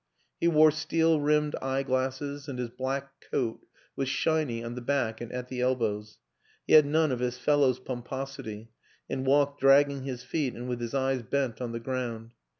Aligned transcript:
He 0.39 0.47
wore 0.47 0.71
steel 0.71 1.19
rimmed 1.21 1.55
eye 1.61 1.83
glasses 1.83 2.47
and 2.47 2.57
his 2.57 2.69
black 2.71 3.21
coat 3.29 3.59
was 3.95 4.09
shiny 4.09 4.63
on 4.63 4.73
the 4.73 4.81
back 4.81 5.21
and 5.21 5.31
at 5.31 5.47
the 5.47 5.61
elbows; 5.61 6.17
he 6.65 6.73
had 6.73 6.87
none 6.87 7.11
of 7.11 7.19
his 7.19 7.37
fellow's 7.37 7.77
pomposity, 7.77 8.71
and 9.07 9.27
walked 9.27 9.59
dragging 9.61 10.01
his 10.01 10.23
feet 10.23 10.55
and 10.55 10.67
with 10.67 10.81
his 10.81 10.95
eyes 10.95 11.21
bent 11.21 11.61
on 11.61 11.71
the 11.71 11.79
ground. 11.79 12.31